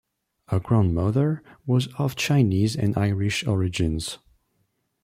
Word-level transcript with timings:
Her 0.47 0.59
grandmother 0.59 1.43
was 1.67 1.85
of 1.99 2.15
Chinese 2.15 2.75
and 2.75 2.97
Irish 2.97 3.45
origins. 3.45 4.17